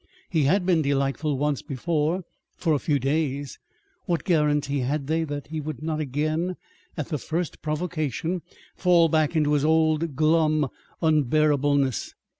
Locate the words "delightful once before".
0.81-2.23